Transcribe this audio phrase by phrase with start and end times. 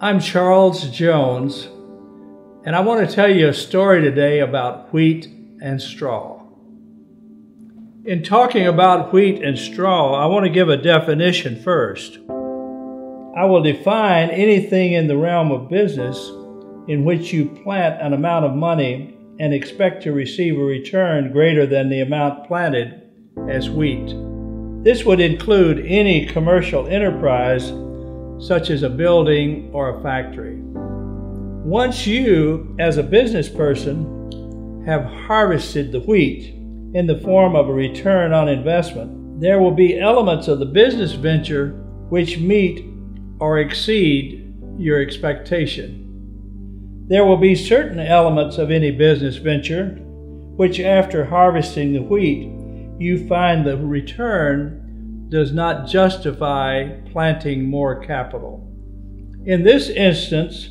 [0.00, 1.64] I'm Charles Jones,
[2.64, 5.26] and I want to tell you a story today about wheat
[5.60, 6.40] and straw.
[8.04, 12.18] In talking about wheat and straw, I want to give a definition first.
[13.36, 16.16] I will define anything in the realm of business
[16.86, 21.66] in which you plant an amount of money and expect to receive a return greater
[21.66, 23.02] than the amount planted
[23.48, 24.14] as wheat.
[24.84, 27.72] This would include any commercial enterprise
[28.38, 30.58] such as a building or a factory.
[31.64, 36.54] Once you, as a business person, have harvested the wheat
[36.94, 41.12] in the form of a return on investment, there will be elements of the business
[41.12, 41.70] venture
[42.08, 42.84] which meet
[43.40, 46.04] or exceed your expectation.
[47.08, 49.96] There will be certain elements of any business venture
[50.56, 52.50] which, after harvesting the wheat,
[52.98, 54.87] you find the return
[55.28, 58.64] does not justify planting more capital.
[59.44, 60.70] In this instance,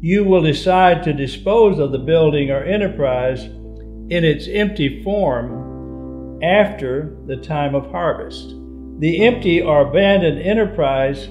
[0.00, 7.16] you will decide to dispose of the building or enterprise in its empty form after
[7.26, 8.54] the time of harvest.
[8.98, 11.28] The empty or abandoned enterprise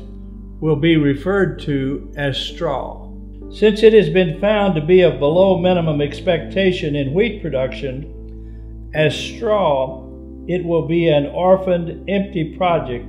[0.59, 3.11] will be referred to as straw.
[3.51, 9.15] Since it has been found to be of below minimum expectation in wheat production, as
[9.15, 10.08] straw,
[10.49, 13.05] it will be an orphaned, empty project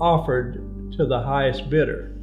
[0.00, 2.16] offered to the highest bidder.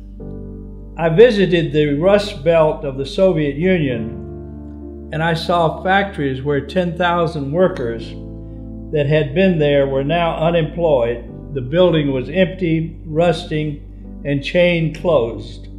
[0.98, 7.52] I visited the Rust Belt of the Soviet Union and I saw factories where 10,000
[7.54, 8.10] workers
[8.92, 11.54] that had been there were now unemployed.
[11.54, 15.70] The building was empty, rusting, and chain closed.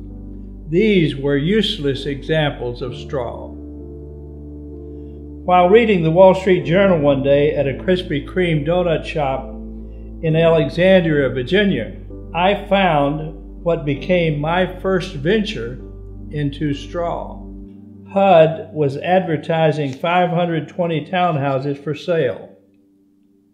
[0.71, 3.56] These were useless examples of straw.
[5.47, 9.44] While reading the Wall Street Journal one day at a Krispy Kreme donut shop
[10.25, 11.97] in Alexandria, Virginia,
[12.34, 15.75] I found what became my first venture
[16.32, 17.41] into straw.
[18.12, 22.50] HUD was advertising 520 townhouses for sale.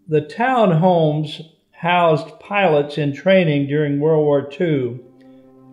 [0.07, 4.99] The townhomes housed pilots in training during World War II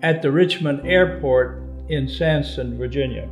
[0.03, 3.31] at the Richmond Airport in Sandston, Virginia.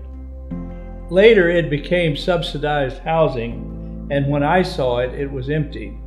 [1.11, 5.99] Later, it became subsidized housing, and when I saw it, it was empty.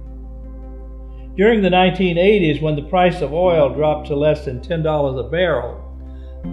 [1.35, 5.88] During the 1980s, when the price of oil dropped to less than $10 a barrel,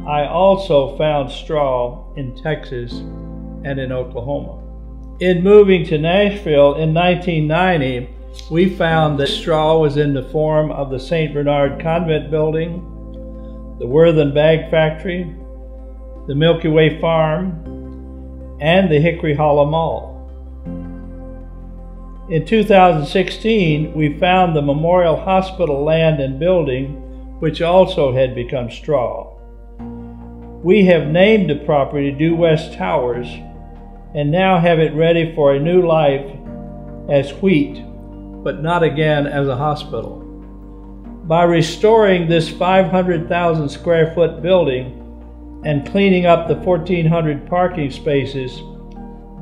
[0.06, 4.64] I also found straw in Texas and in Oklahoma.
[5.20, 8.08] In moving to Nashville in 1990,
[8.50, 11.34] we found that straw was in the form of the St.
[11.34, 12.80] Bernard Convent building,
[13.78, 15.24] the Werthan Bag Factory,
[16.28, 17.77] the Milky Way Farm,
[18.60, 20.14] and the Hickory Hollow Mall.
[22.30, 29.34] In 2016, we found the Memorial Hospital land and building, which also had become straw.
[30.62, 33.28] We have named the property Due West Towers
[34.14, 36.26] and now have it ready for a new life
[37.08, 37.82] as wheat,
[38.42, 40.18] but not again as a hospital.
[41.24, 44.97] By restoring this 500,000 square foot building
[45.64, 48.62] and cleaning up the 1,400 parking spaces,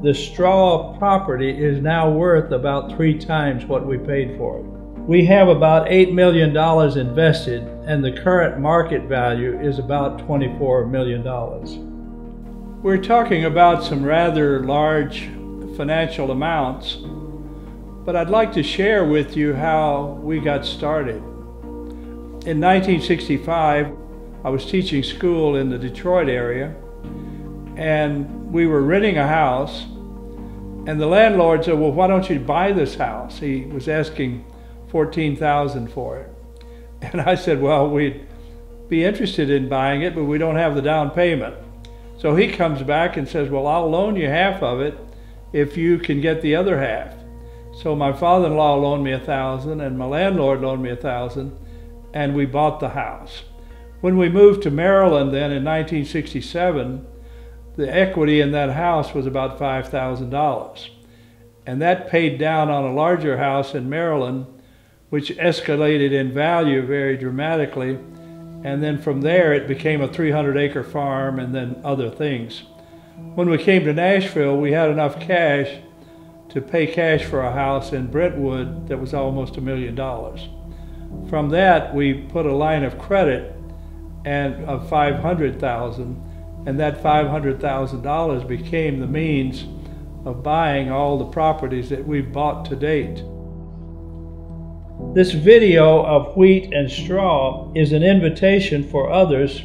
[0.02, 4.64] the straw property is now worth about three times what we paid for it.
[5.06, 6.50] We have about $8 million
[6.98, 11.22] invested, and the current market value is about $24 million.
[12.82, 15.28] We're talking about some rather large
[15.76, 16.96] financial amounts,
[18.04, 21.22] but I'd like to share with you how we got started.
[22.46, 23.96] In 1965,
[24.46, 26.72] I was teaching school in the Detroit area,
[27.74, 29.86] and we were renting a house.
[30.86, 34.44] And the landlord said, "Well, why don't you buy this house?" He was asking
[34.86, 36.30] fourteen thousand for it,
[37.02, 38.24] and I said, "Well, we'd
[38.88, 41.56] be interested in buying it, but we don't have the down payment."
[42.16, 44.96] So he comes back and says, "Well, I'll loan you half of it
[45.52, 47.14] if you can get the other half."
[47.82, 51.58] So my father-in-law loaned me a thousand, and my landlord loaned me a thousand
[52.14, 53.42] and we bought the house.
[54.00, 57.06] When we moved to Maryland then in 1967,
[57.76, 60.88] the equity in that house was about $5,000.
[61.66, 64.46] And that paid down on a larger house in Maryland,
[65.10, 67.98] which escalated in value very dramatically.
[68.64, 72.62] And then from there, it became a 300 acre farm and then other things.
[73.34, 75.80] When we came to Nashville, we had enough cash
[76.50, 80.48] to pay cash for a house in Brentwood that was almost a million dollars.
[81.28, 83.55] From that, we put a line of credit
[84.26, 86.22] and of 500,000
[86.66, 89.64] and that $500,000 became the means
[90.26, 93.22] of buying all the properties that we've bought to date.
[95.14, 99.62] This video of wheat and straw is an invitation for others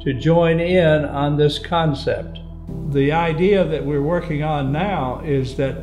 [0.00, 2.40] to join in on this concept.
[2.88, 5.76] The idea that we're working on now is that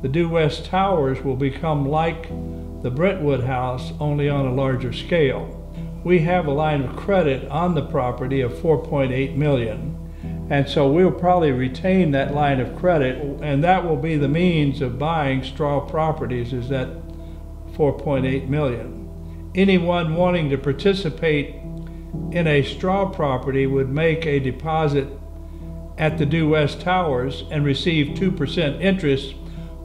[0.00, 2.30] the Due West Towers will become like
[2.82, 5.57] the Brentwood House, only on a larger scale.
[6.04, 9.96] We have a line of credit on the property of 4.8 million.
[10.50, 14.80] And so we'll probably retain that line of credit, and that will be the means
[14.80, 16.88] of buying straw properties is that
[17.72, 19.50] 4.8 million.
[19.54, 21.56] Anyone wanting to participate
[22.30, 25.08] in a straw property would make a deposit
[25.98, 29.34] at the Due West Towers and receive 2% interest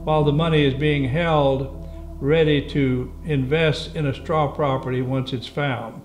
[0.04, 1.80] while the money is being held
[2.20, 6.00] ready to invest in a straw property once it's found.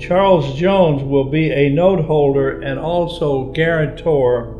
[0.00, 4.54] Charles Jones will be a note holder and also guarantor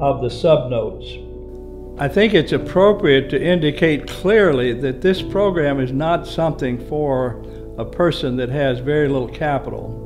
[0.00, 1.28] of the subnotes.
[1.98, 7.44] I think it's appropriate to indicate clearly that this program is not something for
[7.78, 10.01] a person that has very little capital.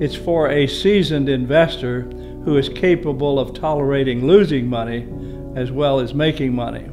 [0.00, 2.02] It's for a seasoned investor
[2.44, 5.08] who is capable of tolerating losing money
[5.56, 6.86] as well as making money.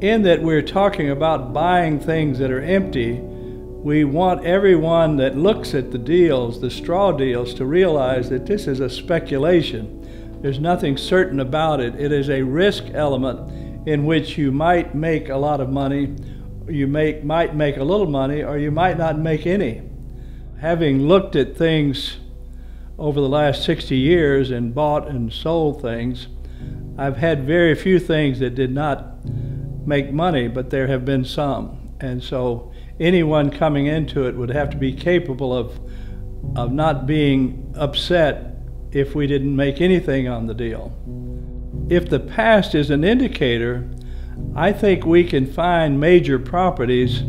[0.00, 5.74] In that we're talking about buying things that are empty, we want everyone that looks
[5.74, 9.98] at the deals, the straw deals, to realize that this is a speculation
[10.40, 11.96] there's nothing certain about it.
[11.96, 16.14] It is a risk element in which you might make a lot of money,
[16.68, 19.82] you make, might make a little money, or you might not make any.
[20.60, 22.18] Having looked at things
[22.98, 26.28] over the last 60 years and bought and sold things,
[26.96, 29.24] I've had very few things that did not
[29.86, 31.94] make money, but there have been some.
[32.00, 35.78] And so anyone coming into it would have to be capable of,
[36.56, 38.56] of not being upset
[38.90, 40.92] if we didn't make anything on the deal.
[41.88, 43.88] If the past is an indicator,
[44.54, 47.22] I think we can find major properties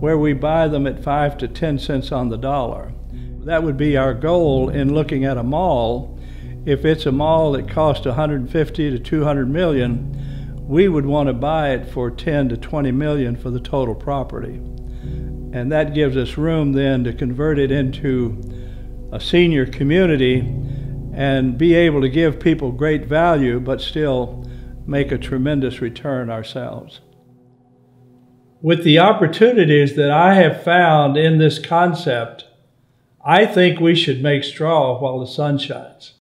[0.00, 2.91] where we buy them at 5 to 10 cents on the dollar.
[3.44, 6.18] That would be our goal in looking at a mall.
[6.64, 11.70] If it's a mall that costs 150 to 200 million, we would want to buy
[11.70, 14.60] it for 10 to 20 million for the total property.
[15.52, 18.40] And that gives us room then to convert it into
[19.12, 20.38] a senior community
[21.12, 24.48] and be able to give people great value, but still
[24.86, 27.00] make a tremendous return ourselves.
[28.62, 32.44] With the opportunities that I have found in this concept,
[33.24, 36.14] I think we should make straw while the sun shines.